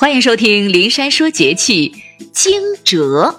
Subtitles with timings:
[0.00, 1.92] 欢迎收听《灵山说节气》
[2.32, 3.34] 惊蛰。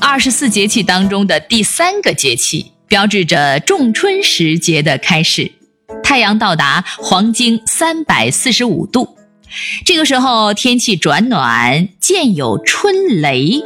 [0.00, 5.52] 二十四节气当中的第三个节气，标志着仲春时节的开始。
[6.02, 9.16] 太阳到达黄经三百四十五度，
[9.84, 13.62] 这个时候天气转暖，渐有春雷，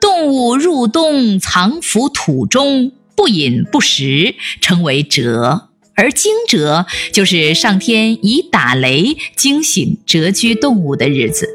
[0.00, 5.68] 动物入冬藏伏土中，不饮不食，称为蛰。
[5.96, 11.48] 而惊蛰就是上天以打雷惊醒蛰居动物的日子。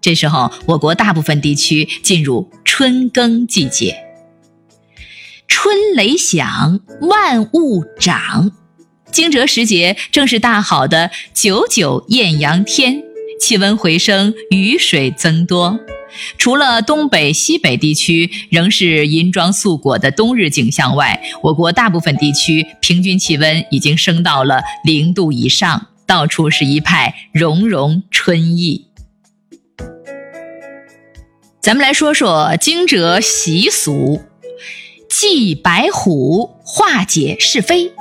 [0.00, 3.96] 这时候，我国大部分地区进入春耕季节。
[5.46, 8.52] 春雷响，万物长。
[9.12, 13.02] 惊蛰时节正是大好的九九艳阳天，
[13.40, 15.78] 气温回升，雨水增多。
[16.38, 28.86] 除了东北、西北地区仍是银装素裹的冬日景象外，我国大部分地区平均气温已经升到了零度以上，到处是一派融融春意。
[31.60, 34.22] 咱们来说说惊蛰习俗，
[35.08, 37.92] 祭白虎化解是非。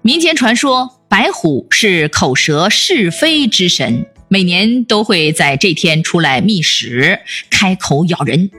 [0.00, 4.06] 民间传说，白虎是口舌是非之神。
[4.28, 8.50] 每年都会在这天出来觅食，开口咬人，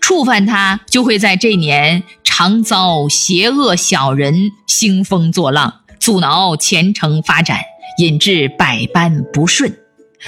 [0.00, 7.58] 触犯它就会在这年常遭邪恶小人兴风作浪，阻挠前程发展，
[7.98, 9.76] 引致百般不顺。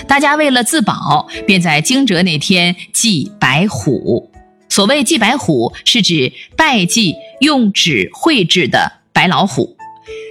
[0.09, 4.33] 大家为了自保，便在惊蛰那天祭白虎。
[4.69, 9.77] 所谓祭白虎，是指拜祭用纸绘制的白老虎。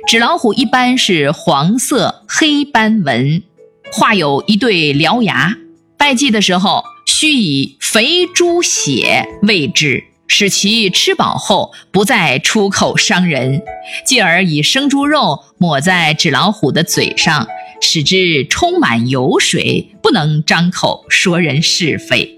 [0.08, 3.44] 纸老虎一般是黄色黑斑纹。
[3.92, 5.58] 画有一对獠牙，
[5.98, 13.60] 拜祭的时候需以肥猪血喂之，使其吃饱后不再出口伤人；
[14.06, 17.46] 继而以生猪肉抹在纸老虎的嘴上，
[17.82, 22.38] 使之充满油水，不能张口说人是非。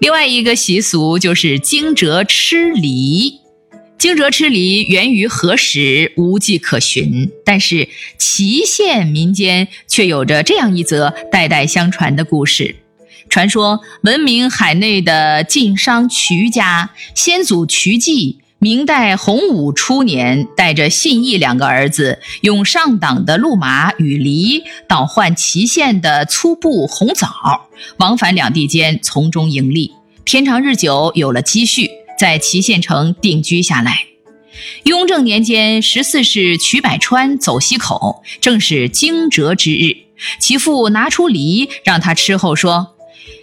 [0.00, 3.40] 另外一个习俗就是惊蛰吃梨。
[3.98, 7.32] 惊蛰吃梨源于何时，无迹可寻。
[7.44, 12.76] 但是祁县民间却有着这样一则代代相传的故事：
[13.28, 27.66] 传说闻名海内的晋商瞿家先祖瞿继，明代洪武初年，带着信义两个儿子，用上党的鹿马与梨，倒换祁县的粗布红枣，
[27.96, 29.90] 往返两地间，从中盈利。
[30.24, 31.90] 天长日久，有了积蓄。
[32.18, 34.06] 在祁县城定居下来。
[34.82, 39.96] 雍正年间，十四世瞿百川走西口，正是惊蛰之日。
[40.40, 42.96] 其父拿出梨让他吃后说：“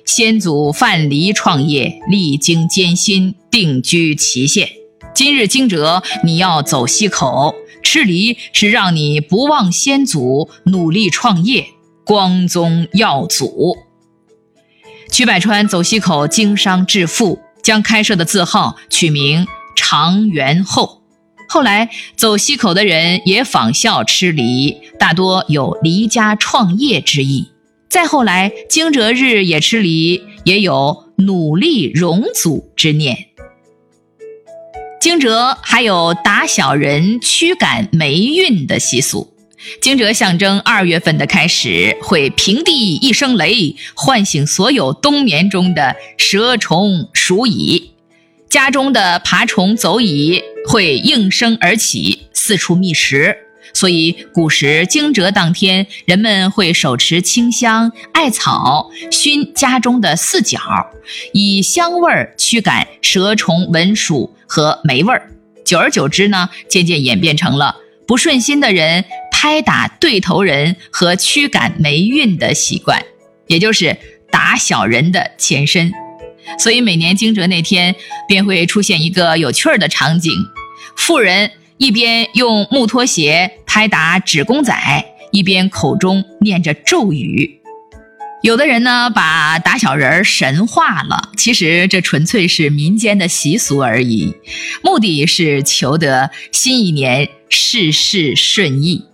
[0.05, 4.69] 先祖范蠡创业，历经艰辛，定居祁县。
[5.13, 11.65] 今日惊蛰，你要走西口吃梨，是让你不忘先祖，努力创业，
[12.03, 13.77] 光宗耀祖。”
[15.09, 17.39] 瞿百川走西口经商致富。
[17.65, 21.01] 将开设的字号取名长元后，
[21.49, 27.49] 后来走西口的人也仿效吃梨，大多有离家创业之意。
[27.89, 33.29] 再后来，惊蛰日也吃梨，也有努力荣祖之念。
[35.01, 39.34] 惊蛰还有打小人驱赶霉运的习俗。
[39.81, 47.91] 惊蛰象征二月份的开始，会平地一声雷，唤醒所有冬眠中的蛇虫鼠蚁，
[48.49, 53.37] 家中的爬虫走蚁会应声而起，四处觅食。
[53.73, 60.59] 所以古时惊蛰当天，人们会手持清香、艾草熏家中的四角，
[61.33, 65.29] 以香味儿驱赶蛇虫蚊鼠和霉味儿。
[65.65, 67.75] 久而久之呢，渐渐演变成了
[68.07, 69.03] 不顺心的人。
[69.45, 73.05] 拍打对头人和驱赶霉运的习惯，
[73.45, 73.95] 也就是
[74.31, 75.93] 打小人的前身。
[76.57, 77.95] 所以每年惊蛰那天，
[78.27, 80.31] 便会出现一个有趣儿的场景：
[80.97, 84.73] 妇人一边用木拖鞋拍打纸公仔，
[85.31, 87.61] 一边口中念着咒语。
[88.41, 94.33] 有的人呢，把打小人神化了，其实这纯粹是民间的习俗而已，
[94.81, 99.05] 目的是求得新一年事事顺意。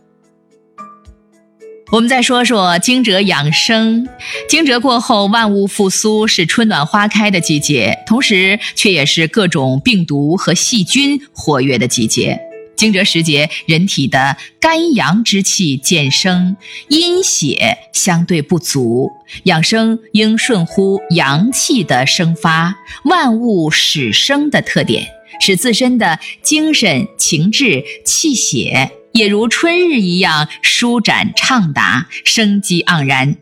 [1.91, 4.07] 我们再说说惊蛰养生。
[4.47, 12.39] 惊蛰过后，万物复苏，是春暖花开的季节，同时却也是各种病毒和细菌活跃的季节。
[12.77, 16.55] 惊蛰时节，人体的肝阳之气渐生，
[16.87, 19.11] 阴血相对不足，
[19.43, 22.73] 养生应顺乎阳气的生发、
[23.03, 25.05] 万物始生的特点，
[25.41, 33.35] 使自身的精神、情志、气血也如春日一样舒展畅达，生机盎然。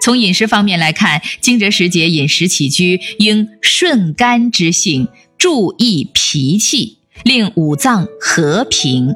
[0.00, 9.14] 从饮食方面来看，惊蛰时节饮食起居应顺肝之性，注意脾气，令五脏和平。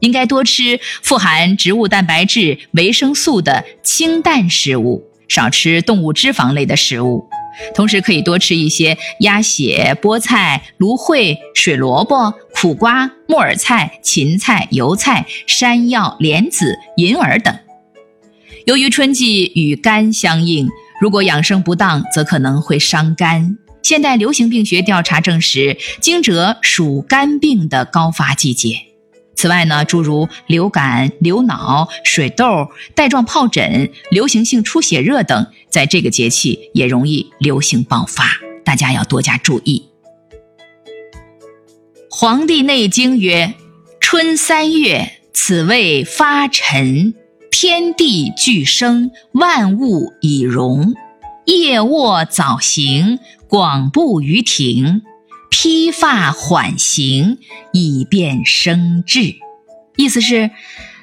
[0.00, 7.26] 应该多吃富含植物蛋白质、维生素的清淡食物，少吃动物脂肪类的食物。
[7.74, 17.58] 同时，可以多吃一些鸭血、菠菜、芦荟、水萝卜、苦瓜、木耳菜、芹菜、油菜、山药、莲子、银耳等。
[18.66, 20.68] 由于春季与肝相应，
[21.00, 23.56] 如果养生不当，则可能会伤肝。
[23.82, 28.80] 现代流行病学调查证实，惊蛰属肝病的高发季节。
[29.36, 38.24] 此外呢，诸如流感、流脑、水痘、带状疱疹、流行性出血热等，在这个节气也容易流行爆发，
[38.64, 39.84] 大家要多加注意。
[42.18, 43.52] 《黄帝内经》曰
[44.00, 47.14] ：“春三月，此谓发陈，
[47.50, 50.94] 天地俱生，万物以荣。
[51.44, 53.18] 夜卧早行，
[53.48, 55.02] 广步于庭。”
[55.58, 57.38] 披发缓行，
[57.72, 59.36] 以便生智。
[59.96, 60.50] 意思是，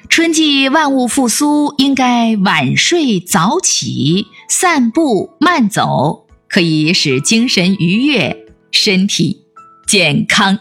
[0.08, 9.42] 春季万物复苏，应该晚睡早起，散步慢走，可以使精神愉悦，身体
[9.88, 10.56] 健康。